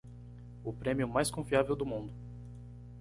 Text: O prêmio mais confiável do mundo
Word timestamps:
O 0.63 0.73
prêmio 0.73 1.07
mais 1.07 1.29
confiável 1.29 1.75
do 1.75 1.85
mundo 1.85 2.11